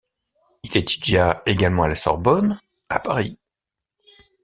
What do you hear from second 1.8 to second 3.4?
à la Sorbonne, à Paris.